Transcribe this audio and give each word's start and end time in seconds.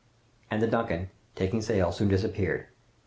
"And 0.49 0.63
the 0.63 0.67
'Duncan,' 0.67 1.11
making 1.39 1.61
sail, 1.61 1.91
soon 1.91 2.07
disappeared. 2.07 2.65